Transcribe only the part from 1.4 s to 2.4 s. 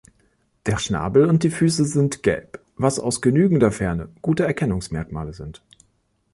die Füße sind